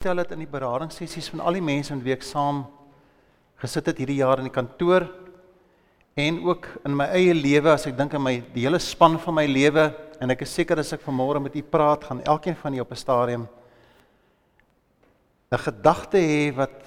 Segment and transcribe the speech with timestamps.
[0.00, 2.62] stel dit in die beradingssessies van al die mense met wie ek saam
[3.60, 5.04] gesit het hierdie jaar in die kantoor
[6.16, 9.36] en ook in my eie lewe as ek dink aan my die hele span van
[9.36, 9.84] my lewe
[10.24, 12.96] en ek is seker as ek vanmôre met u praat gaan elkeen van u op
[12.96, 13.46] 'n stadium
[15.52, 16.80] 'n gedagte hê wat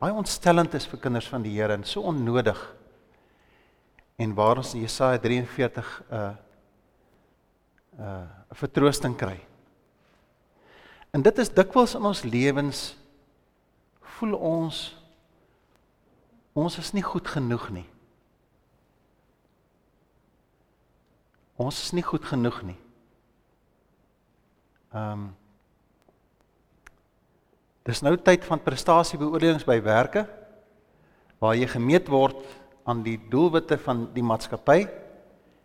[0.00, 2.76] baie ontstellend is vir kinders van die Here en so onnodig.
[4.16, 6.32] En waar ons Jesaja 43 'n uh,
[7.98, 9.53] 'n uh, vertroosting kry.
[11.14, 12.82] En dit is dikwels in ons lewens
[14.18, 14.82] voel ons
[16.54, 17.86] ons is nie goed genoeg nie.
[21.58, 22.78] Ons is nie goed genoeg nie.
[24.94, 25.32] Ehm um,
[27.84, 30.22] Dis nou tyd van prestasiebeoordelings by werke
[31.36, 32.38] waar jy gemeet word
[32.88, 34.86] aan die doelwitte van die maatskappy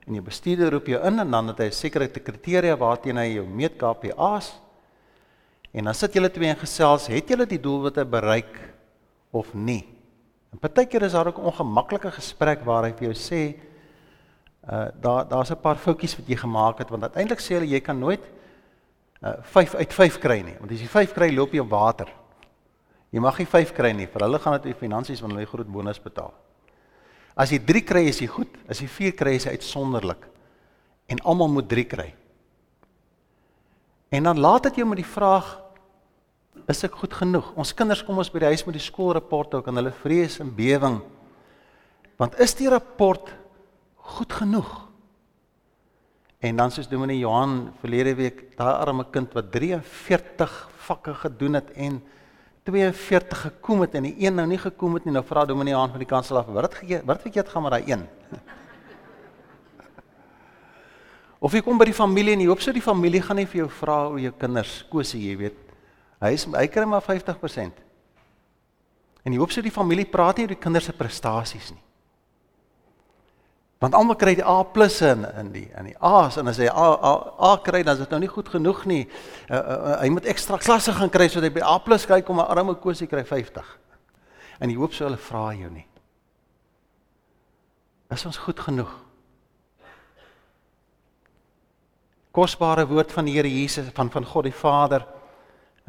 [0.03, 3.27] en jou bestuurder roep jou in en dan het hy 'n sekere kriteria waarteen hy
[3.37, 4.51] jou meet KPI's
[5.71, 8.55] En dan sit julle twee en gesels, het julle die doelwitte bereik
[9.31, 9.83] of nie?
[10.49, 13.59] En partykeer is daar ook 'n ongemaklike gesprek waar hy vir jou sê,
[14.69, 17.79] uh daar daar's 'n paar foutjies wat jy gemaak het want uiteindelik sê hulle jy
[17.79, 18.21] kan nooit
[19.21, 22.07] uh 5 uit 5 kry nie, want as jy 5 kry, loop jy op water.
[23.09, 25.71] Jy mag nie 5 kry nie, vir hulle gaan dit oor finansies want hulle groot
[25.71, 26.33] bonus betaal.
[27.39, 28.57] As jy 3 kry, is jy goed.
[28.67, 30.27] As jy 4 kry, is jy uitsonderlik.
[31.07, 32.13] En almal moet 3 kry.
[34.09, 35.57] En dan laat dit jou met die vraag
[36.69, 37.53] is ek goed genoeg?
[37.57, 40.51] Ons kinders kom ons by die huis met die skoolrapport ook en hulle vrees en
[40.53, 40.99] bewering.
[42.19, 43.31] Want is die rapport
[44.09, 44.69] goed genoeg?
[46.39, 50.53] En dan soos Dominee Johan verlede week, daai arme kind wat 43
[50.87, 51.99] vakke gedoen het en
[52.69, 55.91] 42 gekom het en die een nou nie gekom het nie, nou vra Dominee Johan
[55.95, 58.07] van die kansel af, wat het wat het jy het gaan met daai een?
[61.39, 63.63] Of jy kom by die familie en jy hoop so die familie gaan nie vir
[63.63, 65.59] jou vra oor jou kinders kosie, jy weet.
[66.19, 67.85] Hy is hy kry maar 50%.
[69.23, 71.83] En jy hoop so die familie praat nie oor die kinders se prestasies nie.
[73.79, 74.59] Want almal kry die A+
[75.07, 77.13] in in die in die A's en as hy A A,
[77.51, 79.07] A kry dan is dit nou nie goed genoeg nie.
[79.47, 82.39] Uh, uh, uh, hy moet ekstra klasse gaan kry sodat hy by A+ kyk kom
[82.39, 83.63] 'n arme kosie kry 50.
[84.59, 85.87] En jy hoop so hulle vra jou nie.
[88.11, 89.08] Is ons goed genoeg?
[92.35, 95.05] Kosbare woord van die Here Jesus van van God die Vader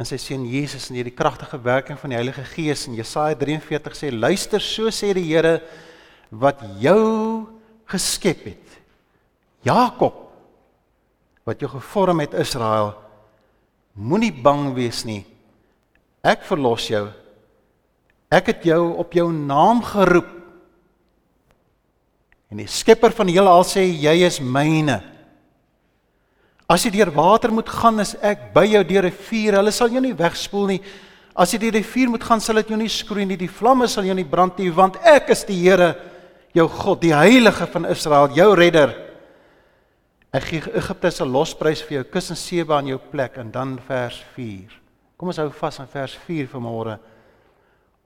[0.01, 2.87] en sy seun Jesus en hierdie kragtige werking van die Heilige Gees.
[2.89, 5.59] In Jesaja 43 sê luister so sê die Here
[6.31, 7.47] wat jou
[7.91, 8.81] geskep het
[9.67, 10.31] Jakob
[11.45, 12.95] wat jou gevorm het Israel
[14.01, 15.25] moenie bang wees nie.
[16.23, 17.09] Ek verlos jou.
[18.31, 20.29] Ek het jou op jou naam geroep.
[22.51, 25.01] En die skepper van die heelal sê jy is myne
[26.71, 29.57] As jy deur water moet gaan, is ek by jou deur 'n vuur.
[29.59, 30.83] Hulle sal jou nie wegspoel nie.
[31.35, 33.37] As jy deur die vuur moet gaan, sal dit jou nie skroei nie.
[33.37, 35.97] Die vlamme sal jou nie brand nie, want ek is die Here,
[36.55, 38.95] jou God, die Heilige van Israel, jou redder.
[40.33, 43.79] Ek gee Egipte se losprys vir jou, kus en Seba aan jou plek en dan
[43.89, 44.71] vers 4.
[45.19, 46.99] Kom ons hou vas aan vers 4 vanmôre.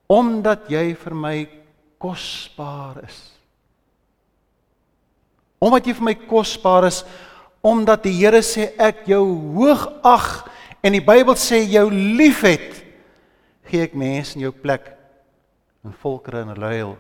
[0.08, 1.48] Omdat jy vir my
[1.98, 3.18] kosbaar is.
[5.60, 7.04] Omdat jy vir my kosbaar is,
[7.64, 9.22] omdat die Here sê ek jou
[9.56, 10.28] hoog ag
[10.84, 12.82] en die Bybel sê jou liefhet,
[13.64, 14.90] gee ek mense in jou plek
[15.84, 16.92] en volkere in ruil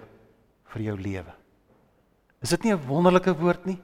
[0.72, 1.34] vir jou lewe.
[2.40, 3.78] Is dit nie 'n wonderlike woord nie?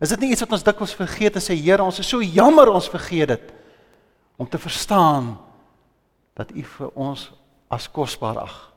[0.00, 2.70] Is dit nie iets wat ons dikwels vergeet en sê Here, ons is so jammer
[2.70, 3.52] ons vergeet dit
[4.36, 5.36] om te verstaan
[6.34, 7.32] dat U vir ons
[7.68, 8.72] as kosbaar ag.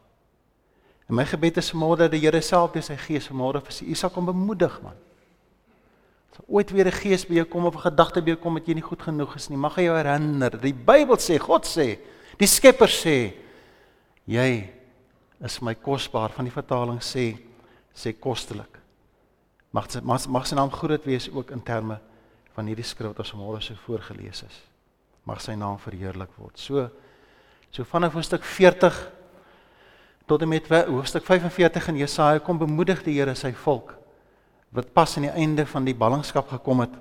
[1.08, 3.94] En my gebed is vanmôre dat die Here self deur sy Gees vanmôre vir U
[3.94, 4.96] sal kom bemoedig man
[6.48, 8.74] ooit weer 'n gees by jou kom of 'n gedagte by jou kom dat jy
[8.74, 10.62] nie goed genoeg is nie, mag hy jou herinner.
[10.62, 12.00] Die Bybel sê, God sê,
[12.38, 13.34] die Skepper sê,
[14.26, 14.70] jy
[15.44, 16.30] is my kosbaar.
[16.30, 17.38] Van die vertaling sê
[17.94, 18.80] sê kostelik.
[19.72, 22.00] Mag mag, mag sy naam groot wees ook in terme
[22.56, 24.62] van hierdie skrif wat ons vanmôre so voorgeles is.
[25.26, 26.58] Mag sy naam verheerlik word.
[26.58, 26.90] So
[27.72, 29.12] so vanaf hoofstuk 40
[30.28, 34.01] tot en met hoofstuk 45 in Jesaja kom bemoedig die Here sy volk
[34.72, 36.94] wat pas aan die einde van die ballingskap gekom het.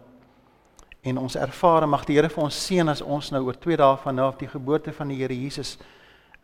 [1.07, 3.97] En ons ervaar mag die Here vir ons seën as ons nou oor 2 dae
[4.03, 5.79] van nou af die geboorte van die Here Jesus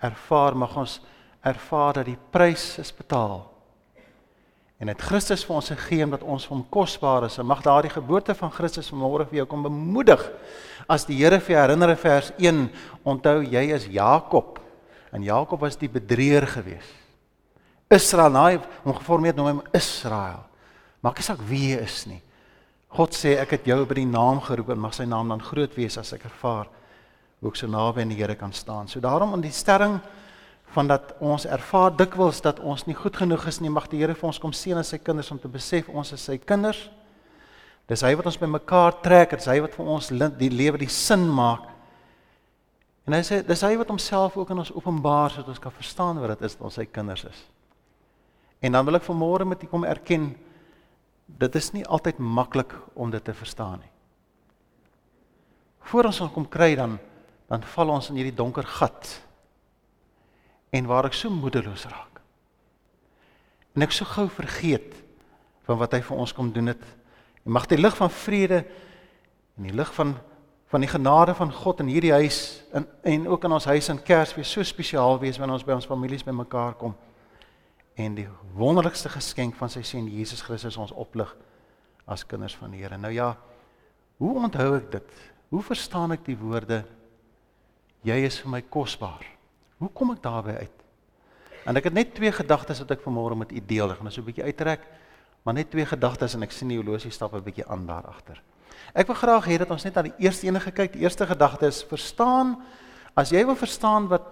[0.00, 1.00] ervaar, mag ons
[1.44, 3.44] ervaar dat die prys is betaal.
[4.76, 7.38] En dit Christus vir ons gegee omdat ons vir hom kosbaar is.
[7.40, 10.20] En mag daardie geboorte van Christus vanmôre vir jou kom bemoedig.
[10.88, 12.66] As die Here vir herinner in vers 1,
[13.04, 14.60] onthou jy is Jakob.
[15.16, 16.92] En Jakob was die bedrieger geweest.
[17.88, 20.42] Israel, naai hom geformeer noem hom Israel.
[21.04, 22.20] Maak nie saak wie jy is nie.
[22.96, 25.74] God sê ek het jou by die naam geroep en mag sy naam dan groot
[25.76, 26.70] wees as ek ervaar
[27.40, 28.88] hoe ek so naby aan die Here kan staan.
[28.88, 29.98] So daarom in die sterring
[30.72, 34.16] van dat ons ervaar dikwels dat ons nie goed genoeg is nie, mag die Here
[34.16, 36.86] vir ons kom seën as sy kinders om te besef ons is sy kinders.
[37.86, 40.08] Dis hy wat ons bymekaar trek, dis hy wat vir ons
[40.40, 41.68] die lewe die sin maak.
[43.06, 46.18] En hy sê dis hy wat homself ook aan ons openbaar sodat ons kan verstaan
[46.18, 47.44] wat dit is dat ons sy kinders is.
[48.64, 50.32] En dan wil ek vanmôre met u kom erken
[51.26, 53.92] dit is nie altyd maklik om dit te verstaan nie.
[55.86, 56.98] Voordat ons kom kry dan
[57.46, 59.20] dan val ons in hierdie donker gat
[60.74, 62.18] en waar ek so moedeloos raak.
[63.76, 64.96] En ek so gou vergeet
[65.68, 66.82] van wat hy vir ons kom doen het.
[67.44, 68.64] En mag die lig van vrede
[69.56, 70.16] en die lig van
[70.66, 74.02] van die genade van God in hierdie huis en en ook in ons huis in
[74.02, 76.96] Kersfees so spesiaal wees wanneer ons by ons families bymekaar kom.
[77.96, 81.30] En die wonderlikste geskenk van sy seun Jesus Christus ons oplig
[82.04, 82.98] as kinders van die Here.
[83.00, 83.30] Nou ja,
[84.20, 85.22] hoe onthou ek dit?
[85.48, 86.82] Hoe verstaan ek die woorde
[88.06, 89.24] jy is vir my kosbaar?
[89.80, 90.84] Hoe kom ek daarby uit?
[91.66, 93.90] En ek het net twee gedagtes wat ek vanmôre met u deel.
[93.90, 94.84] Ek gaan so 'n bietjie uittrek,
[95.42, 98.42] maar net twee gedagtes en ek sien die horlosie stap 'n bietjie aan daar agter.
[98.94, 100.92] Ek wil graag hê dat ons net na die eerste ene gekyk.
[100.92, 102.56] Die eerste gedagte is verstaan
[103.16, 104.22] as jy wil verstaan wat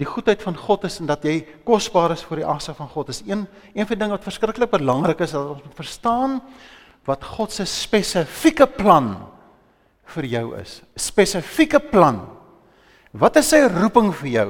[0.00, 3.12] die goedheid van God is en dat jy kosbaar is voor die aangesig van God.
[3.12, 6.40] Is een een van die dinge wat verskriklik belangrik is dat ons moet verstaan
[7.06, 9.14] wat God se spesifieke plan
[10.16, 10.80] vir jou is.
[10.98, 12.24] Spesifieke plan.
[13.14, 14.48] Wat is sy roeping vir jou?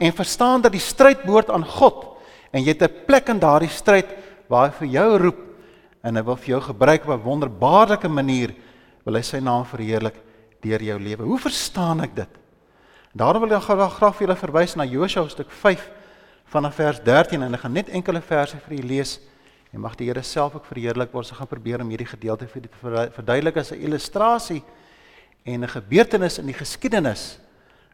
[0.00, 2.06] En verstaan dat die stryd behoort aan God
[2.54, 4.06] en jy het 'n plek in daardie stryd
[4.48, 5.40] waar hy vir jou roep
[6.02, 8.54] en hy wil vir jou gebruik op 'n wonderbaarlike manier
[9.04, 10.14] wil hy sy naam verheerlik
[10.62, 11.22] deur jou lewe.
[11.24, 12.43] Hoe verstaan ek dit?
[13.14, 15.82] Daarom wil ek graag graag vir julle verwys na Josua hoofstuk 5
[16.50, 19.12] vanaf vers 13 en ek gaan net enkele verse vir julle lees
[19.70, 21.30] en mag die Here self ook verheerlik word.
[21.30, 24.64] Ons gaan probeer om hierdie gedeelte vir julle verduidelik as 'n illustrasie
[25.46, 27.38] en 'n gebeurtenis in die geskiedenis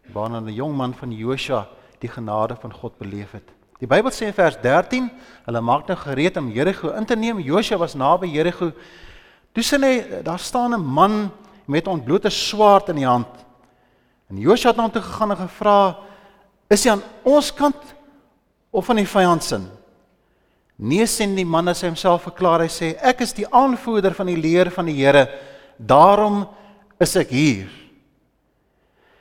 [0.08, 1.68] waarna 'n jong man van Josua
[2.00, 3.48] die genade van God beleef het.
[3.78, 5.10] Die Bybel sê in vers 13,
[5.44, 7.40] hulle maak nou gereed om Jerigo in te neem.
[7.40, 8.72] Josua was naby Jerigo.
[9.52, 11.30] Toe sien hy daar staan 'n man
[11.66, 13.49] met 'n ontblote swaard in die hand.
[14.30, 15.98] En Josua het na hom toe gegaan en gevra:
[16.70, 17.76] "Is hy aan ons kant
[18.70, 19.60] of aan die vyand se?"
[20.76, 22.60] Nee sien die man as hy homself verklaar.
[22.60, 25.28] Hy sê: "Ek is die aanvoerder van die leer van die Here.
[25.76, 26.48] Daarom
[26.98, 27.68] is ek hier."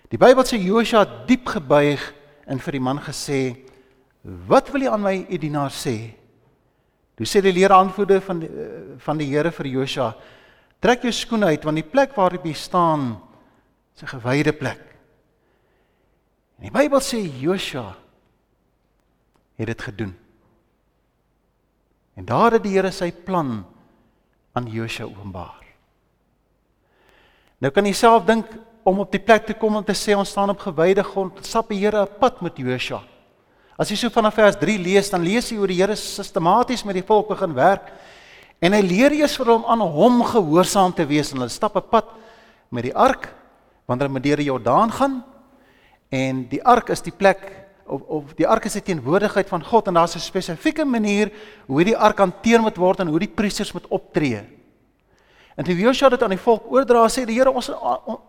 [0.09, 2.13] Die Bybel sê Josua het diep gebuig
[2.47, 3.57] en vir die man gesê:
[4.23, 6.15] Wat wil jy aan my u dienaar sê?
[7.17, 8.50] Toe sê die leeraanvoerder van die,
[9.00, 10.15] van die Here vir Josua:
[10.79, 13.19] Trek jou skoene uit want die plek waarop jy staan
[13.95, 14.88] is 'n gewyde plek.
[16.59, 17.94] En die Bybel sê Josua
[19.59, 20.11] het dit gedoen.
[22.19, 23.61] En daar het die Here sy plan
[24.51, 25.63] aan Josua openbaar.
[27.63, 28.51] Nou kan jy self dink
[28.88, 31.71] om op die plek te kom om te sê ons staan op gewyde grond, stap
[31.71, 33.03] die Here 'n pad met Josua.
[33.77, 36.95] As jy so vanaf vers 3 lees, dan lees jy hoe die Here sistematies met
[36.95, 37.91] die volk begin werk
[38.59, 41.89] en hy leer eers vir hom aan hom gehoorsaam te wees en hulle stap 'n
[41.89, 42.06] pad
[42.69, 43.33] met die ark
[43.88, 45.23] wanneer hulle met die Jordaan gaan
[46.09, 47.41] en die ark is die plek
[47.89, 51.31] of of die ark is die teenwoordigheid van God en daar's 'n spesifieke manier
[51.67, 54.41] hoe die ark hanteer moet word en hoe die priesters moet optree.
[55.59, 57.67] En toe Josua dit aan die volk oordra, sê die Here ons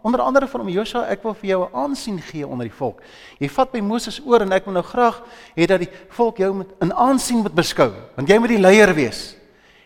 [0.02, 3.02] onder andere van hom Josua, ek wil vir jou 'n aansien gee onder die volk.
[3.38, 5.22] Jy vat by Moses oor en ek wil nou graag
[5.56, 8.94] hê dat die volk jou met 'n aansien moet beskou, want jy moet die leier
[8.94, 9.36] wees.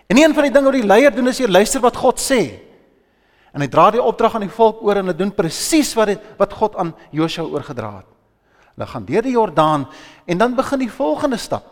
[0.08, 2.63] En een van die dinge wat die leier doen is jy luister wat God sê.
[3.54, 6.23] En hy dra die opdrag aan die volk oor en hulle doen presies wat dit
[6.40, 8.08] wat God aan Josua oorgedra het.
[8.75, 9.87] Hulle gaan deur die Jordaan
[10.26, 11.70] en dan begin die volgende stap.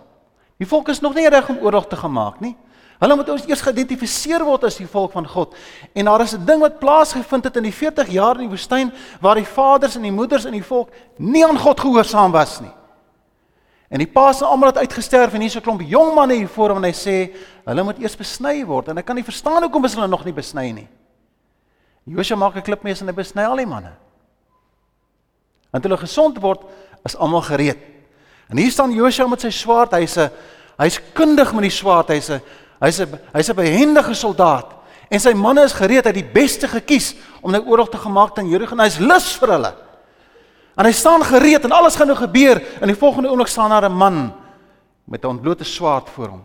[0.62, 2.54] Die volk is nog nie reg om oorlog te gemaak nie.
[3.02, 5.56] Hulle moet ons eers geïdentifiseer word as die volk van God.
[5.90, 8.92] En daar is 'n ding wat plaasgevind het in die 40 jaar in die woestyn
[9.20, 12.70] waar die vaders en die moeders in die volk nie aan God gehoorsaam was nie.
[13.90, 16.84] En die paas het almal uitgesterf en hier's 'n klomp jong manne hier voor hom
[16.84, 17.34] en hy sê
[17.64, 20.32] hulle moet eers besny word en ek kan nie verstaan hoekom is hulle nog nie
[20.32, 20.88] besny nie.
[22.04, 23.92] Josua maak 'n klip mee en hy besny al die manne.
[25.72, 26.60] En toe hulle gesond word,
[27.04, 27.78] is almal gereed.
[28.48, 29.92] En hier staan Josua met sy swaard.
[29.92, 30.30] Hy's 'n
[30.78, 32.08] hy's kundig met die swaard.
[32.08, 32.40] Hy's 'n
[32.82, 34.74] Hy's 'n hy's 'n behendige soldaat
[35.08, 38.48] en sy manne is gereed uit die beste gekies om nou oorlog te gemaak teen
[38.48, 38.76] Jerigo.
[38.76, 39.72] Hy's lus vir hulle.
[40.74, 43.86] En hy staan gereed en alles gaan nou gebeur en die volgende oomblik staan daar
[43.86, 44.32] 'n man
[45.04, 46.42] met 'n ontblote swaard voor hom.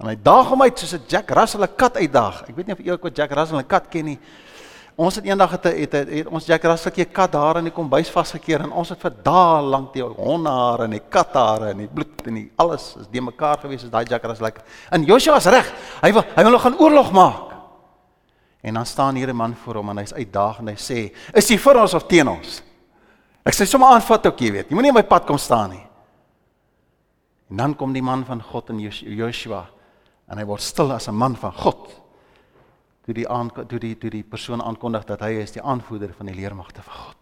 [0.00, 2.48] En hy daag hom uit soos 'n Jack Russell 'n kat uitdaag.
[2.48, 4.18] Ek weet nie of jy ook wat Jack Russell 'n kat ken nie.
[4.96, 7.72] Ons het eendag het, het, het, het ons Jack Russell 'n kat daar in die
[7.72, 11.88] kombuis vasgekeer en ons het vir dae lank die hondehare en die kathare en die
[11.88, 14.62] bloed en die alles is de mekaar gewees as daai Jack Russell lekker.
[14.90, 15.72] En Joshua was reg.
[16.02, 17.50] Hy wil hy wil gaan oorlog maak.
[18.62, 21.48] En dan staan hier 'n man voor hom en hy's uitdagend en hy sê: "Is
[21.48, 22.62] jy vir ons of teen ons?"
[23.44, 24.68] Ek sê sommer aanvat ook, jy weet.
[24.68, 25.86] Jy moenie op my pad kom staan nie.
[27.50, 29.66] En dan kom die man van God in Joshua
[30.30, 31.90] en hy word stil as 'n man van God.
[33.04, 36.26] Toe die aan toe die toe die persoon aankondig dat hy is die aanvoerder van
[36.26, 37.16] die leermagte van God.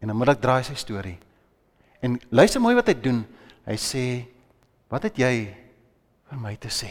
[0.00, 1.18] En ek draai sy storie.
[2.02, 3.24] En luister mooi wat hy doen.
[3.64, 4.26] Hy sê:
[4.90, 5.54] "Wat het jy
[6.28, 6.90] vir my te sê?"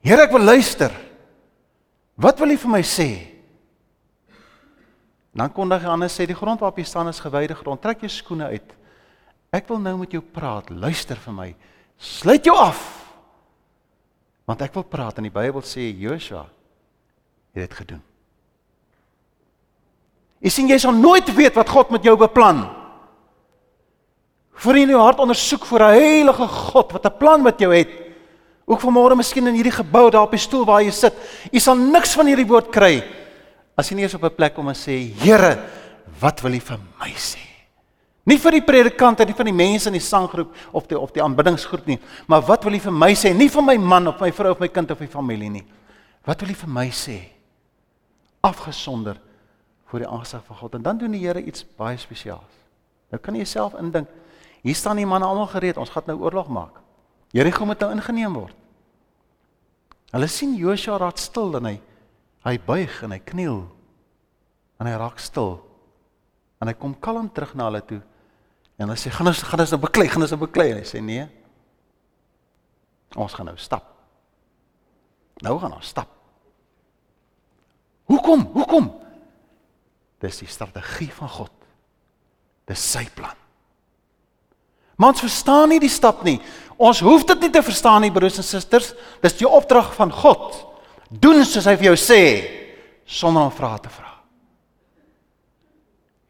[0.00, 0.90] Here, ek wil luister.
[2.16, 3.08] Wat wil jy vir my sê?
[5.34, 7.82] Dan kondig hy aan en sê: "Die grond waarop jy staan is gewyde grond.
[7.82, 8.76] Trek jou skoene uit."
[9.52, 10.70] Ek wil nou met jou praat.
[10.70, 11.54] Luister vir my.
[12.00, 12.80] Sluit jou af.
[14.48, 16.46] Want ek wil praat en die Bybel sê Joshua
[17.54, 18.02] het dit gedoen.
[20.40, 22.64] Jy sien jy sal nooit weet wat God met jou beplan.
[24.60, 27.72] Voor jy in jou hart ondersoek vir 'n heilige God wat 'n plan met jou
[27.74, 27.90] het.
[28.66, 31.14] Ook vanmôre miskien in hierdie gebou daar op die stoel waar jy sit,
[31.52, 33.02] jy sal niks van hierdie woord kry
[33.80, 35.58] as jy nie eens op 'n plek kom en sê, Here,
[36.20, 37.49] wat wil U vir my sê?
[38.30, 41.10] Nie vir die predikant en nie van die mense in die sanggroep of die of
[41.14, 41.96] die aanbiddingsgroep nie,
[42.30, 43.32] maar wat wil U vir my sê?
[43.34, 45.64] Nie vir my man of my vrou of my kind of my familie nie.
[46.28, 47.18] Wat wil U vir my sê?
[48.46, 49.18] Afgesonder
[49.90, 50.76] voor die aangesig van God.
[50.78, 52.60] En dan doen die Here iets baie spesiaals.
[53.10, 54.08] Nou kan jy jouself indink.
[54.62, 55.80] Hier staan die manne almal gereed.
[55.80, 56.78] Ons gaan nou oorlog maak.
[57.34, 58.54] Jericho moet nou ingeneem word.
[60.14, 61.76] Hulle sien Joshua raak stil en hy
[62.46, 63.58] hy buig en hy kniel
[64.80, 65.58] en hy raak stil.
[66.62, 68.00] En hy kom kalm terug na hulle toe
[68.80, 70.70] En hulle sê gaan ons gaan ons nou beklei, gaan ons nou beklei.
[70.78, 71.26] Hy sê nee.
[73.20, 73.84] Ons gaan nou stap.
[75.44, 76.08] Nou gaan ons stap.
[78.10, 78.46] Hoekom?
[78.54, 78.88] Hoekom?
[80.20, 81.52] Dis die strategie van God.
[82.68, 83.36] Dis sy plan.
[85.00, 86.38] Maar ons verstaan nie die stap nie.
[86.80, 88.92] Ons hoef dit nie te verstaan nie, broers en susters.
[89.24, 90.58] Dis die opdrag van God.
[91.08, 92.20] Doen soos hy vir jou sê
[93.08, 94.09] sonder om vrae te vra.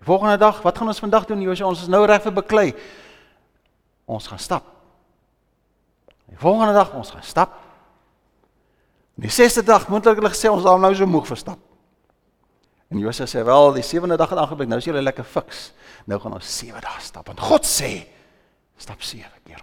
[0.00, 1.68] Die volgende dag, wat gaan ons vandag doen Josua?
[1.68, 2.68] Ons is nou reg vir beklei.
[4.08, 4.64] Ons gaan stap.
[6.24, 7.58] Die volgende dag ons gaan stap.
[9.20, 11.58] Die sesde dag moontlik hulle gesê ons daar nou so moeg vir stap.
[12.88, 14.70] En Josua sê wel, die sewende dag het aangebreek.
[14.70, 15.66] Nou is julle lekker fiks.
[16.08, 17.28] Nou gaan ons sewe dae stap.
[17.28, 17.90] Want God sê
[18.80, 19.60] stap sewe keer.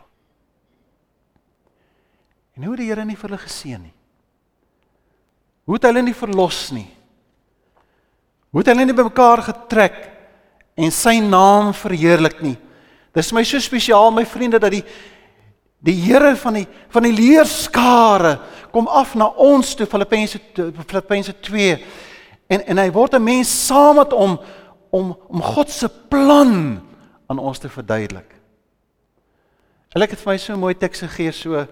[2.53, 3.95] En hoe het die Here nie vir hulle geseën nie?
[5.65, 6.85] Hoe het hulle nie verlos nie?
[8.53, 10.16] Hoe het hulle nie bymekaar getrek nie?
[10.77, 12.55] En sy naam verheerlik nie.
[13.17, 14.83] Dis my so spesiaal my vriende dat die
[15.77, 18.37] die Here van die van die leerskare
[18.73, 20.39] kom af na ons toe Filippense
[20.85, 21.75] Filippense 2
[22.53, 24.39] en en hy word 'n mens saam met hom
[24.91, 26.81] om om God se plan
[27.27, 28.35] aan ons te verduidelik.
[29.93, 31.65] Hulle het vir my so 'n mooi teks gegee so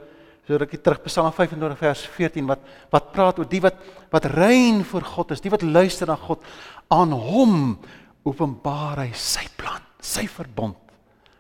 [0.47, 2.59] so rukkie terug Psalm 25 vers 14 wat
[2.91, 3.75] wat praat oor die wat
[4.11, 6.41] wat rein voor God is, die wat luister na God
[6.87, 7.79] aan hom
[8.25, 10.77] openbaar hy sy plan, sy verbond.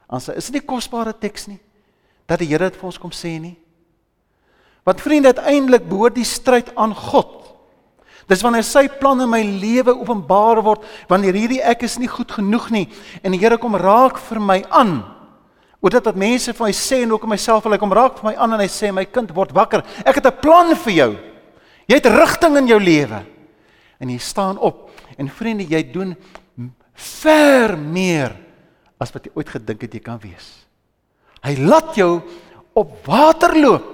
[0.05, 1.59] Ons is dit nie kosbare teks nie
[2.25, 3.53] dat die Here dit vir ons kom sê nie.
[4.85, 7.43] Want vriende, uiteindelik behoort die stryd aan God.
[8.29, 12.31] Dis wanneer sy plan in my lewe openbaar word, wanneer hierdie ek is nie goed
[12.33, 12.85] genoeg nie
[13.21, 14.97] en die Here kom raak vir my aan.
[15.85, 18.17] Oor dit wat mense vir my sê en ook in myself wil hy kom raak
[18.17, 19.85] vir my aan en hy sê my kind word wakker.
[20.01, 21.11] Ek het 'n plan vir jou.
[21.87, 23.25] Jy het rigting in jou lewe.
[23.99, 26.15] En jy staan op en vriende, jy doen
[26.95, 28.35] ver meer
[29.01, 30.65] as wat jy ooit gedink het jy kan wees.
[31.45, 32.23] Hy laat jou
[32.75, 33.91] op water loop.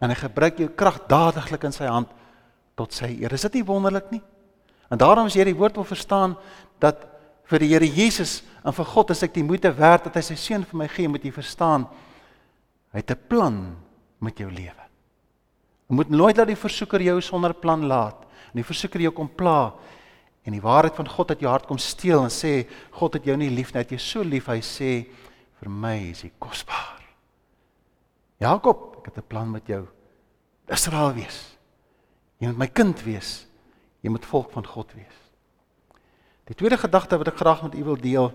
[0.00, 2.08] En hy gebruik jou krag dadiglik in sy hand
[2.78, 3.34] tot sy eer.
[3.36, 4.22] Is dit nie wonderlik nie?
[4.90, 6.34] En daarom as jy die woord wil verstaan
[6.82, 7.04] dat
[7.50, 10.38] vir die Here Jesus en vir God is ek die moeite werd dat hy sy
[10.38, 11.86] seun vir my gee, moet jy verstaan.
[12.94, 13.76] Hy het 'n plan
[14.20, 14.84] met jou lewe.
[15.90, 18.24] Jy moet nooit laat die versoeker jou sonder plan laat.
[18.52, 19.74] En die versoeker jou kom pla
[20.44, 22.64] en die waarheid van God uit jou hart kom steel en sê
[22.96, 24.92] God het jou nie lief nie, hy het jou so lief, hy sê
[25.60, 27.00] vir my is jy kosbaar.
[28.40, 29.86] Jakob, ek het 'n plan met jou.
[30.68, 31.58] Israel wees.
[32.38, 33.46] Jy moet my kind wees.
[34.00, 35.18] Jy moet volk van God wees.
[36.44, 38.32] Die tweede gedagte wat ek graag met u wil deel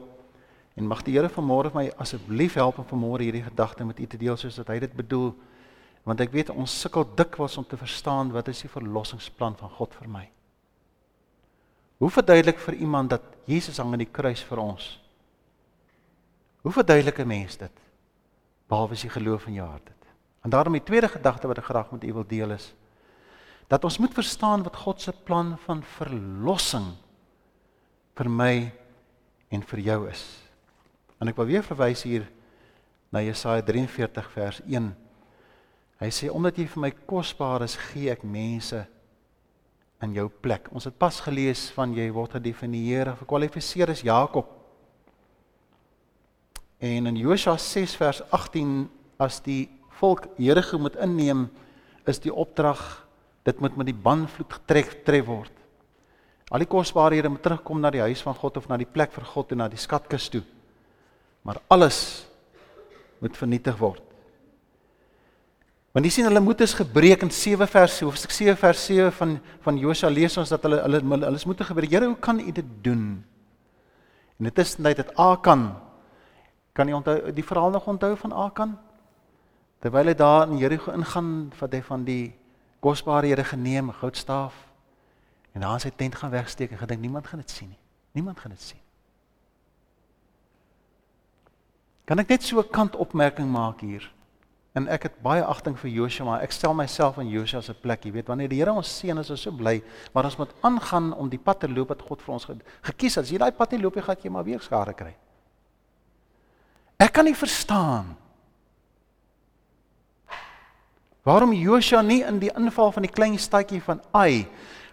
[0.76, 4.18] en mag die Here vanmôre my asseblief help om vanmôre hierdie gedagte met u te
[4.18, 5.34] deel soos dat hy dit bedoel
[6.04, 9.96] want ek weet ons sukkel dikwels om te verstaan wat is die verlossingsplan van God
[9.96, 10.26] vir my.
[11.98, 14.88] Hoe verduidelik vir iemand dat Jesus hang aan die kruis vir ons?
[16.66, 17.72] Hoe verduidelik 'n mens dit?
[18.68, 20.04] Behalwe as jy geloof in jou hart het.
[20.44, 22.74] En daarom die tweede gedagte wat ek graag met u wil deel is
[23.68, 26.86] dat ons moet verstaan wat God se plan van verlossing
[28.14, 28.72] vir my
[29.50, 30.22] en vir jou is.
[31.20, 32.28] En ek wil weer verwys hier
[33.10, 34.96] na Jesaja 43 vers 1.
[35.98, 38.86] Hy sê omdat jy vir my kosbaar is, gee ek mense
[40.04, 40.68] in jou plek.
[40.76, 44.50] Ons het pas gelees van jy word gedefinieer, gekwalifiseer as Jakob.
[46.84, 48.86] En in Josua 6 vers 18
[49.22, 51.48] as die volk Jerigo moet inneem,
[52.06, 52.82] is die opdrag
[53.46, 55.54] dit moet met die banvloed getrek tref word.
[56.54, 59.26] Al die kosbarehede moet terugkom na die huis van God of na die plek vir
[59.32, 60.44] God en na die skatkis toe.
[61.46, 62.26] Maar alles
[63.22, 64.15] moet vernietig word.
[65.96, 69.38] Want jy sien hulle moed is gebreek in 7 vers hoofstuk 7 vers 7 van
[69.64, 71.94] van Josua lees ons dat hulle hulle hulle is moed gebreek.
[71.96, 73.24] Here, hoe kan u dit doen?
[74.36, 75.70] En dit is net dit Akan
[76.76, 78.74] kan jy onthou die verhaal nog onthou van Akan?
[79.80, 82.34] Terwyl hy daar in Jerigo ingaan wat hy van die
[82.84, 84.58] kosbarehede geneem, goudstaaf
[85.56, 87.80] en daar in sy tent gaan wegsteek en gedink niemand gaan dit sien nie.
[88.20, 88.82] Niemand gaan dit sien.
[92.06, 94.12] Kan ek net so 'n kantopmerking maak hier?
[94.76, 98.04] En ek het baie agting vir Joshua, maar ek stel myself in Joshua se plek.
[98.04, 99.78] Jy weet, wanneer die Here ons seën, is ons so bly,
[100.12, 102.48] maar ons moet aangaan om die pad te loop wat God vir ons
[102.90, 103.24] gekies het.
[103.24, 105.14] As jy daai pad nie loop nie, gaan jy maar weer skare kry.
[107.00, 108.14] Ek kan nie verstaan
[111.26, 114.46] waarom Joshua nie in die inval van die klein stadjie van Ai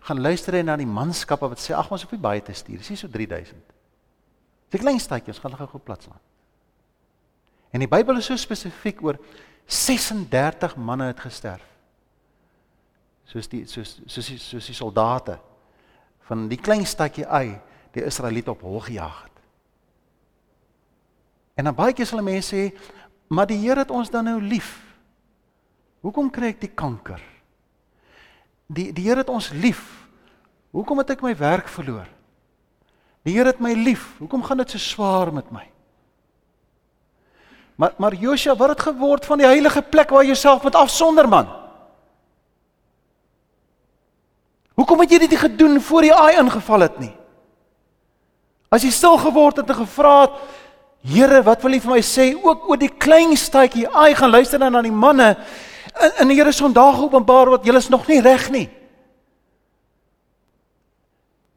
[0.07, 2.81] gaan luister na die manskappe wat sê ag ons hoef nie baie te stuur.
[2.81, 3.59] Dis so 3000.
[4.71, 6.23] Dis 'n klein stadjie, ons gaan gou-gou plaas laat.
[7.73, 9.19] En die Bybel is so spesifiek oor
[9.67, 11.65] 36 manne het gesterf.
[13.25, 15.39] Soos die soos soos die, soos die soldate
[16.29, 17.61] van die klein stadjie Ai
[17.93, 19.39] die Israeliete op hol gejaag het.
[21.55, 22.79] En dan baie keer sal mense sê,
[23.29, 24.81] "Maar die Here het ons dan nou lief.
[26.01, 27.21] Hoekom kry ek die kanker?"
[28.67, 30.09] Die die Here het ons lief.
[30.71, 32.09] Hoekom het ek my werk verloor?
[33.23, 34.19] Die Here het my lief.
[34.19, 35.67] Hoekom gaan dit so swaar met my?
[37.77, 41.29] Maar maar Josua, wat het geword van die heilige plek waar jy jouself moet afsonder
[41.29, 41.49] man?
[44.75, 47.13] Hoekom het jy dit gedoen voor die aai ingeval het nie?
[48.73, 50.43] As jy stil geword het en gevra het,
[51.03, 53.89] Here, wat wil U vir my sê ook oor die klein stadjie?
[53.91, 55.33] Aai gaan luister dan na die manne
[55.99, 58.69] in in die Here se vandag openbaar wat julle is nog nie reg nie.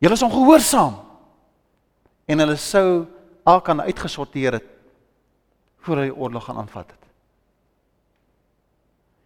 [0.02, 0.96] Julle is ongehoorsaam.
[2.26, 3.06] En hulle sou
[3.46, 4.75] alkan uitgesorteer het
[5.86, 7.04] voor hy oorlog gaan aanvat het.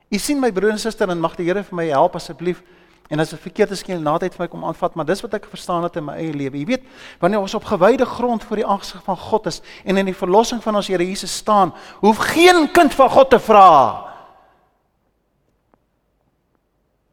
[0.10, 2.64] U sien my broer en suster en mag die Here vir my help asseblief
[3.10, 5.34] en as dit verkeerd is, skien na tyd vir my kom aanvat, maar dis wat
[5.40, 6.60] ek verstaan het in my eie lewe.
[6.62, 6.84] Jy weet,
[7.22, 10.62] wanneer ons op gewyde grond voor die aangesig van God is en in die verlossing
[10.62, 13.72] van ons Here Jesus staan, hoef geen kind van God te vra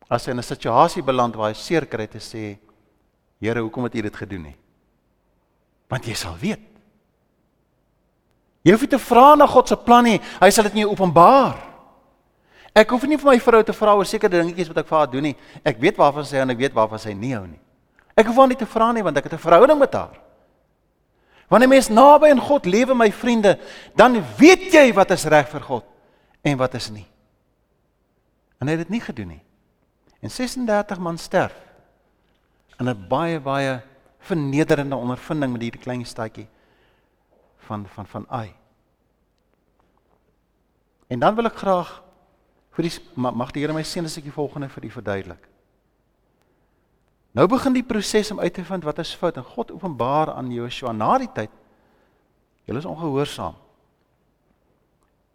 [0.08, 2.58] as hy in 'n situasie beland waar hy seer kry te sê,
[3.40, 4.56] Here, hoekom het U dit gedoen nie?
[5.88, 6.75] Want jy sal weet
[8.66, 10.18] Jy hoef nie te vra na God se plan nie.
[10.40, 11.54] Hy sal dit in jou openbaar.
[12.76, 15.10] Ek hoef nie vir my vrou te vra oor sekere dingetjies wat ek vir haar
[15.12, 15.36] doen nie.
[15.64, 17.60] Ek weet waarvan sy en ek weet waarvan sy nie hou nie.
[18.18, 20.18] Ek hoef haar nie te vra nie want ek het 'n verhouding met haar.
[21.48, 23.58] Wanneer mens naby aan God lewe, my vriende,
[23.94, 25.84] dan weet jy wat is reg vir God
[26.42, 27.06] en wat is nie.
[28.60, 29.42] En hy het dit nie gedoen nie.
[30.22, 31.54] En 36 man sterf
[32.80, 33.80] in 'n baie baie
[34.18, 36.48] vernederende ondervinding met hierdie klein stadjie
[37.66, 38.54] van van van ai.
[41.06, 41.90] En dan wil ek graag
[42.76, 45.48] vir die mag die Here my seën as ek die volgende vir u verduidelik.
[47.36, 50.48] Nou begin die proses om uit te vind wat is fout en God openbaar aan
[50.52, 51.52] Joshua na die tyd.
[52.64, 53.54] Julle is ongehoorsaam.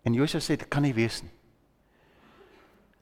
[0.03, 1.31] En Joshua sê dit kan nie wees nie.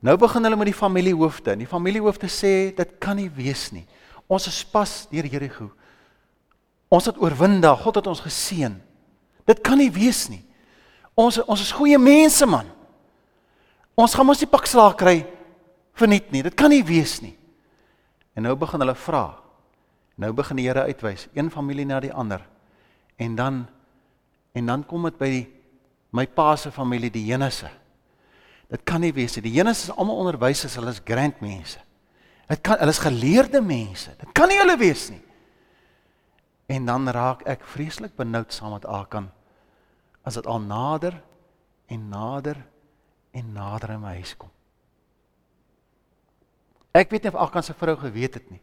[0.03, 1.55] Nou begin hulle met die familiehoofde.
[1.55, 3.85] En die familiehoofde sê dit kan nie wees nie.
[4.27, 5.71] Ons is pas deur Jerigo.
[6.91, 7.79] Ons het oorwin daar.
[7.79, 8.77] God het ons geseën.
[9.49, 10.43] Dit kan nie wees nie.
[11.17, 12.69] Ons ons is goeie mense man.
[13.97, 15.17] Ons gaan mos nie pak slaag kry
[15.97, 16.43] verniet nie.
[16.45, 17.33] Dit kan nie wees nie.
[18.37, 19.25] En nou begin hulle vra.
[20.19, 22.43] Nou begin die Here uitwys, een familie na die ander.
[23.17, 23.65] En dan
[24.53, 25.45] en dan kom dit by die
[26.15, 27.69] my pa se familie, die Jenisse.
[28.69, 29.43] Dit kan nie wees nie.
[29.45, 31.79] Die Jenisse is almal onderwysers, hulle is grand mense.
[32.49, 34.13] Dit kan hulle is geleerde mense.
[34.17, 35.21] Dit kan nie hulle wees nie.
[36.69, 39.29] En dan raak ek vreeslik benoud saam met Akan
[40.23, 41.15] as dit al nader
[41.89, 42.57] en nader
[43.31, 44.49] en nader in my huis kom.
[46.95, 48.61] Ek weet nie of Akan se vrou geweet het nie.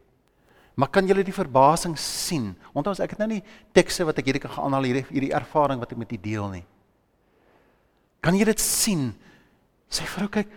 [0.77, 2.51] Maar kan julle die verbasing sien?
[2.77, 3.43] Onthou as ek het nou nie
[3.77, 6.65] tekste wat ek hierdie kan gaan hierdie hierdie ervaring wat ek met u deel nie.
[8.21, 9.15] Kan jy dit sien?
[9.89, 10.49] Sy vrou kyk,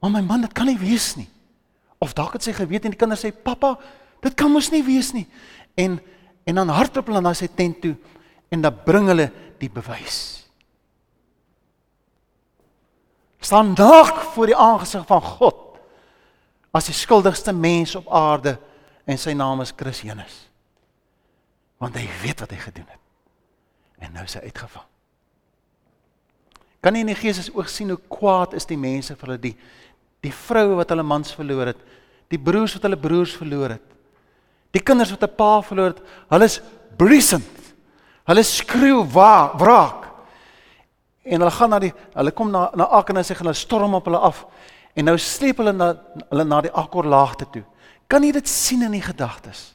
[0.00, 1.28] "Maar my man, dit kan nie wees nie."
[1.98, 3.78] Of dalk het sy geweet en die kinders sê, "Pappa,
[4.22, 5.26] dit kan mos nie wees nie."
[5.76, 6.00] En
[6.46, 7.96] en dan hardloop hulle na sy tent toe
[8.48, 10.40] en dan bring hulle die bewys.
[13.40, 15.78] staan naak voor die aangesig van God
[16.70, 18.58] as die skuldigste mens op aarde
[19.08, 20.36] en sy naam is Chris Jenus.
[21.82, 23.00] Want hy weet wat hy gedoen het.
[24.06, 24.86] En nou is hy uitgevang.
[26.80, 29.42] Kan jy in die gees as oog sien hoe kwaad is die mense vir hulle
[29.50, 29.56] die
[30.20, 31.78] die vroue wat hulle mans verloor het,
[32.28, 33.86] die broers wat hulle broers verloor het.
[34.76, 36.60] Die kinders wat 'n pa verloor het, hulle is
[36.96, 37.59] briesend.
[38.30, 40.06] Hulle skreeu wa wraak.
[41.26, 43.96] En hulle gaan na die hulle kom na na Ak en hy sê hulle storm
[43.98, 44.44] op hulle af.
[44.94, 45.92] En nou sleep hulle na
[46.28, 47.64] hulle na die Akkor laagte toe.
[48.10, 49.72] Kan jy dit sien in die gedagtes?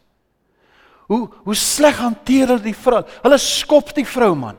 [1.11, 3.03] Hoe hoe sleg hanteer hulle die vrou?
[3.25, 4.57] Hulle skop die vrou man.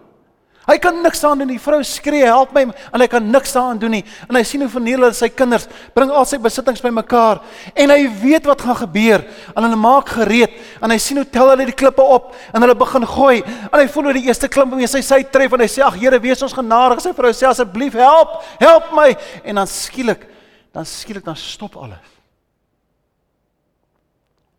[0.67, 1.53] Hy kan niks aan doen.
[1.53, 4.05] Die vrou skree, "Help my!" en hy kan niks aan doen nie.
[4.29, 7.41] En hy sien hoe hulle sy kinders, bring al sy besittings bymekaar
[7.75, 9.25] en hy weet wat gaan gebeur.
[9.57, 10.51] En hulle maak gereed
[10.83, 13.43] en hy sien hoe tel hulle die klippe op en hulle begin gooi.
[13.73, 15.95] En hy voel hoe die eerste klip weer sy sy tref en hy sê, "Ag
[15.95, 20.27] Here, wees ons genadig." Sy vrou sê, "Asseblief, help, help my." En dan skielik,
[20.73, 21.99] dan skielik dan stop alles.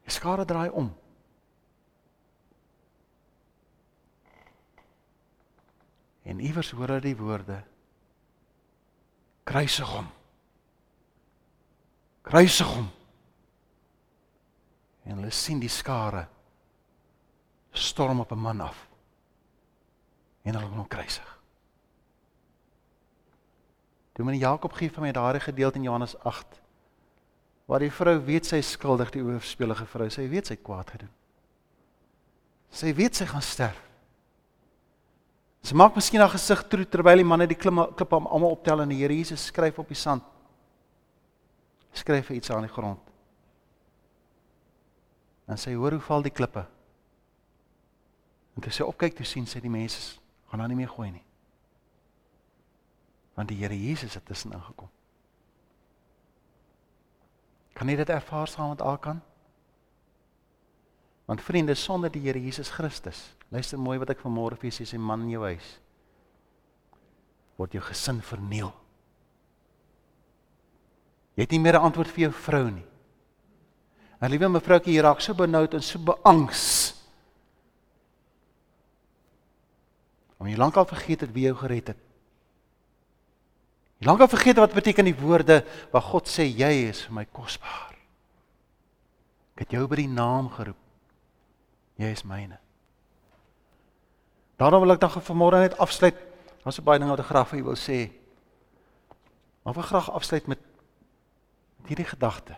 [0.06, 0.94] Die skare draai om.
[6.28, 7.62] En iewers hoor hulle die woorde:
[9.48, 10.10] Kruisig hom.
[12.28, 12.90] Kruisig hom.
[15.08, 16.26] En hulle sien die skare
[17.72, 18.88] storm op 'n man af.
[20.44, 21.40] En hulle wil hom kruisig.
[24.14, 26.62] Toe meneer Jakob gee vir my daardie gedeelte in Johannes 8
[27.66, 31.12] waar die vrou weet sy skuldig die oorspellige vrou, sy weet sy kwaad gedoen.
[32.70, 33.87] Sy weet sy gaan sterf.
[35.66, 38.92] Sy maak miskien haar gesig toe terwyl die manne die klip hom almal optel en
[38.94, 40.24] die Here Jesus skryf op die sand.
[41.98, 43.02] Skryf iets aan die grond.
[45.48, 46.66] En sy hoor hoe val die klippe.
[48.56, 50.18] En toe sy opkyk toe sien sy die mense
[50.50, 51.24] gaan daar nie meer gooi nie.
[53.38, 54.90] Want die Here Jesus het tussen ingekom.
[57.78, 59.22] Kan jy dit ervaar saam met Akan?
[61.28, 63.20] Want vriende, sonder die Here Jesus Christus,
[63.52, 65.76] luister mooi wat ek vanmôre vir julle sê, man in jou huis
[67.58, 68.70] word jou gesin verniel.
[71.38, 72.86] Jy het nie meer 'n antwoord vir jou vrou nie.
[74.22, 76.94] En liewe mevroukie, jy raak so benoud en so beangs.
[80.40, 81.98] Om jy lankal vergeet het wie jou gered het.
[84.00, 87.96] Jy lankal vergeet wat beteken die woorde wat God sê jy is vir my kosbaar.
[89.56, 90.87] Ek het jou by die naam geroep.
[91.98, 92.60] Jy is myne.
[94.58, 96.18] Daarom wil ek dan vanmôre net afsluit.
[96.64, 98.12] Daar's 'n baie ding wat ek graag vir u wil sê.
[99.64, 100.60] Maar ek wil graag afsluit met
[101.86, 102.58] hierdie gedagte.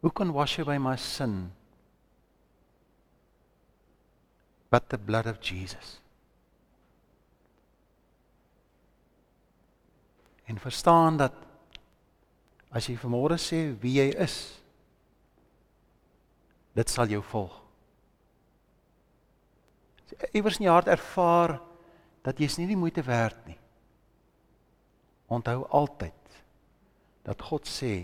[0.00, 1.52] Who can wash away my sin
[4.68, 6.03] but the blood of Jesus?
[10.44, 11.34] En verstaan dat
[12.74, 14.36] as jy vanmôre sê wie jy is
[16.74, 17.60] dit sal jou volg.
[20.34, 21.56] Iewers in jou hart ervaar
[22.26, 23.58] dat jy is nie die moeite werd nie.
[25.30, 26.40] Onthou altyd
[27.24, 27.94] dat God sê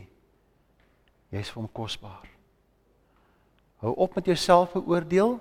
[1.31, 2.27] jy is vir hom kosbaar.
[3.83, 5.39] Hou op met jouself beoordeel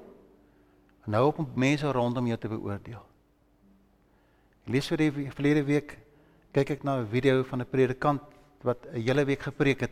[1.05, 3.01] en hou op om mense rondom jou te beoordeel.
[4.63, 5.97] Ek lees vir die verlede week
[6.53, 8.21] kyk ek na 'n video van 'n predikant
[8.63, 9.91] wat 'n hele week gepreek het.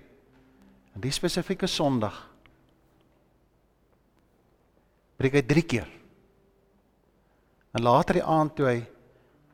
[0.94, 2.30] En die spesifieke Sondag
[5.18, 5.88] preek hy 3 keer.
[7.74, 8.86] En later die aand toe hy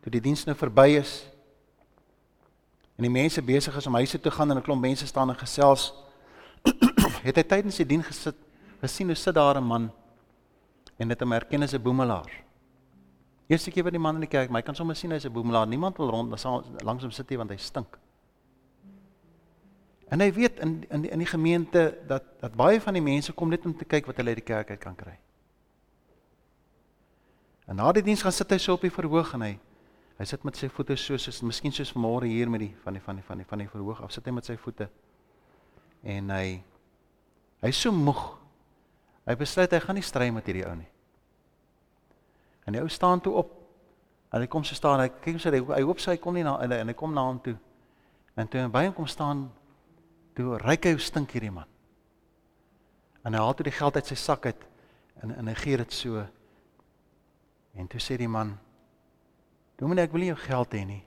[0.02, 1.26] toe die diens nou verby is
[2.98, 5.36] en die mense besig is om huise toe gaan en 'n klomp mense staan en
[5.36, 5.94] gesels,
[7.28, 8.36] het hy tydens die diens gesit,
[8.82, 9.92] gesien hoe sit daar 'n man
[10.98, 12.44] en dit hom herken as 'n boemelaar.
[13.54, 15.68] Eerste keer by die man in die kerk, my kan sommer sien hy's 'n boemelaar.
[15.68, 16.32] Niemand wil rond
[16.82, 18.00] langs hom sit nie want hy stink.
[20.14, 23.34] En hy weet in in die, in die gemeente dat dat baie van die mense
[23.34, 25.16] kom net om te kyk wat hulle uit die kerk uit kan kry.
[27.68, 29.54] En na die diens gaan sit hy so op die verhoog en hy
[30.20, 33.02] hy sit met sy voete so soos miskien soos vanmôre hier met die van die
[33.02, 34.90] van die van die van die verhoog af sit hy met sy voete.
[36.04, 36.64] En hy
[37.64, 38.22] hy's so moeg.
[39.26, 40.93] Hy besluit hy gaan nie stry met hierdie ou nie.
[42.66, 43.52] En die ou staan toe op.
[44.34, 46.72] En hy kom so staan, hy kyk so hy, hoop sy kom nie na en
[46.74, 47.54] hy, hy kom na hom toe.
[48.40, 49.46] En toe hy by hom kom staan,
[50.34, 51.70] toe ryk hy hoe stink hierdie man.
[53.24, 54.66] En hy haal toe die geld uit sy sak uit
[55.22, 56.26] en en hy gee dit so.
[57.78, 58.58] En toe sê die man:
[59.78, 61.04] "Dominee, ek wil nie jou geld hê nie.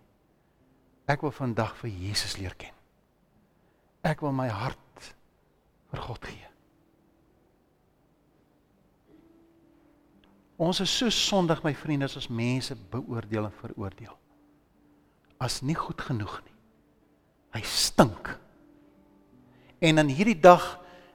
[1.06, 2.74] Ek wil vandag vir Jesus leer ken.
[4.02, 5.14] Ek wil my hart
[5.90, 6.55] vir God gee."
[10.56, 14.14] Ons is so sondig my vriende as ons mense beoordeel en veroordeel.
[15.42, 16.54] As nie goed genoeg nie.
[17.56, 18.30] Hy stink.
[19.84, 20.64] En in hierdie dag,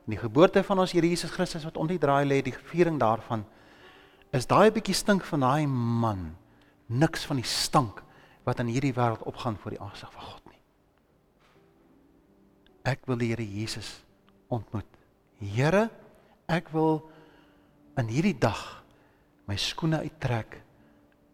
[0.05, 2.99] in die geboorte van ons Here Jesus Christus wat om die draai lê, die viering
[3.01, 3.43] daarvan,
[4.31, 6.31] is daai bietjie stink van daai man
[6.91, 8.01] niks van die stank
[8.45, 10.61] wat in hierdie wêreld opgaan voor die aangesig van God nie.
[12.93, 13.89] Ek wil die Here Jesus
[14.53, 14.87] ontmoet.
[15.41, 15.87] Here,
[16.51, 17.01] ek wil
[17.97, 18.80] in hierdie dag
[19.49, 20.61] my skoene uittrek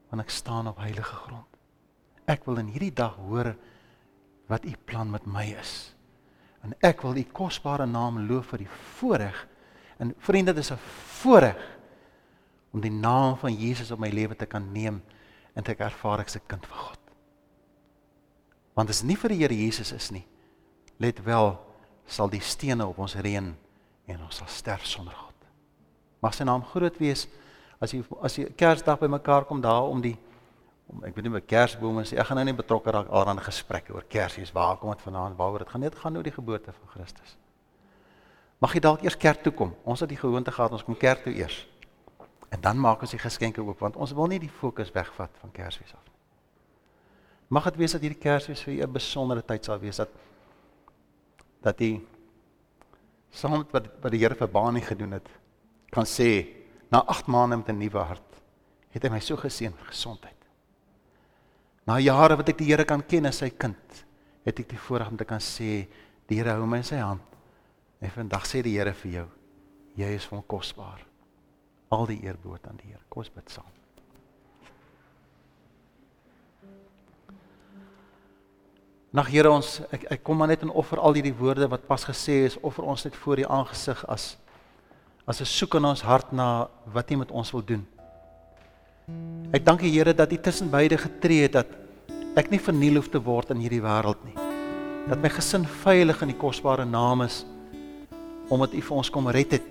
[0.10, 1.58] want ek staan op heilige grond.
[2.28, 3.54] Ek wil in hierdie dag hoor
[4.48, 5.94] wat u plan met my is.
[6.64, 9.48] En ek wil u kosbare naam loof vir die voorreg.
[10.00, 10.80] En vriende, dit is 'n
[11.22, 11.78] voorreg
[12.72, 15.02] om die naam van Jesus op my lewe te kan neem
[15.54, 17.00] en te ervaar ek se kind van God.
[18.74, 20.26] Want as nie vir die Here Jesus is nie,
[20.98, 21.56] let wel,
[22.06, 23.56] sal die stene op ons reën
[24.06, 25.34] en ons sal sterf sonder God.
[26.22, 27.28] Mag sy naam groot wees
[27.80, 30.18] as jy as jy Kersdag bymekaar kom daar om die
[30.88, 33.44] om ek weet nie met Kersbome sê ek gaan nou nie betrokke raak aan 'n
[33.44, 36.72] gesprek oor Kersies waar kom dit vandaan waaroor dit gaan net gaan oor die geboorte
[36.72, 37.38] van Christus.
[38.60, 39.76] Mag jy dalk eers kerk toe kom.
[39.84, 41.68] Ons het die gewoonte gehad ons kom kerk toe eers.
[42.50, 45.52] En dan maak ons die geskenke oop want ons wil nie die fokus wegvat van
[45.52, 46.16] Kersfees af nie.
[47.48, 50.10] Mag dit wees dat hierdie Kersfees vir 'n besondere tyd sal wees dat
[51.62, 52.02] dat jy
[53.30, 55.28] saam met wat wat die Here vir Baanie gedoen het
[55.92, 56.57] kan sê
[56.90, 58.28] na 8 maande met 'n nuwe hart
[58.90, 60.38] het hy my so geseën vir gesondheid.
[61.88, 64.04] Na jare wat ek die Here kan ken as sy kind,
[64.44, 65.88] het ek die voorreg om te kan sê
[66.28, 67.24] die Here hou my in sy hand.
[68.02, 69.28] En vandag sê die Here vir jou,
[69.96, 71.06] jy is van kosbaar.
[71.90, 73.04] Al die eer behoort aan die Here.
[73.10, 73.72] Kom ons bid saam.
[79.16, 82.04] Nag Here ons ek ek kom maar net en offer al hierdie woorde wat pas
[82.06, 84.36] gesê is, offer ons net voor U aangesig as
[85.28, 87.86] as 'n soek in ons hart na wat U met ons wil doen.
[89.52, 91.68] Ek dank U Here dat U tussen beide getree het dat
[92.36, 94.36] ek nie verniel hoef te word in hierdie wêreld nie.
[95.08, 97.46] Dat my gesin veilig in die kosbare naam is
[98.50, 99.68] omdat U vir ons kom red het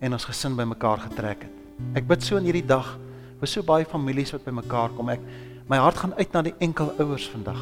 [0.00, 1.52] en ons gesin bymekaar getrek het.
[1.94, 2.98] Ek bid so in hierdie dag
[3.40, 5.10] vir so baie families wat bymekaar kom.
[5.10, 5.20] Ek
[5.68, 7.60] my hart gaan uit na die enkel ouers vandag.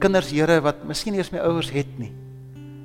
[0.00, 2.12] Kinders Here wat miskien eers my ouers het nie.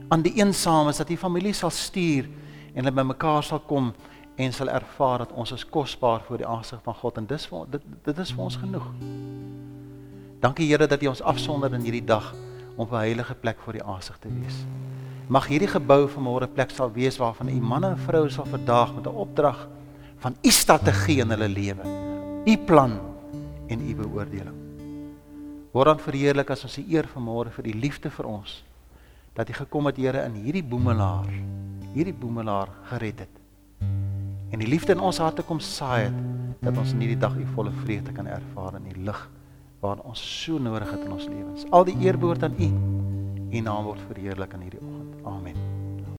[0.10, 2.40] Aan die eensaames dat U familie sal stuur
[2.74, 3.94] en hulle bymekaar sal kom
[4.40, 7.66] en sal ervaar dat ons is kosbaar voor die aangesig van God en dis vir
[7.74, 8.86] dit dit is vir ons genoeg.
[10.40, 12.34] Dankie Here dat U ons afsonder in hierdie dag
[12.78, 14.64] om 'n heilige plek voor die aangesig te wees.
[15.28, 19.06] Mag hierdie gebou vanmôre plek sal wees waarvan U manne en vroue sal vandag met
[19.06, 19.68] 'n opdrag
[20.18, 21.84] van U strategie in hulle lewe,
[22.46, 23.00] U plan
[23.68, 24.56] en U beoordeling.
[25.72, 28.64] Word dan verheerlik as ons U eer vanmôre vir die liefde vir ons
[29.34, 31.30] dat U gekom het Here in hierdie boemelaar
[31.94, 33.36] hierdie boemelaar gered het.
[34.50, 36.20] En die liefde in ons harte kom saai het
[36.66, 39.20] dat ons in hierdie dag u volle vreugde kan ervaar in die lig
[39.80, 41.66] waarin ons so nodig het in ons lewens.
[41.72, 42.72] Al die eer behoort aan u.
[43.50, 45.20] U naam word verheerlik in hierdie oggend.
[45.24, 45.69] Amen.